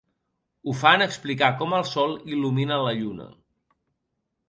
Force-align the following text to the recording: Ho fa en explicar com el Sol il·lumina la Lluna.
Ho 0.65 0.73
fa 0.79 0.93
en 0.99 1.03
explicar 1.07 1.51
com 1.61 1.77
el 1.81 1.87
Sol 1.91 2.17
il·lumina 2.35 2.83
la 2.89 2.99
Lluna. 3.03 3.33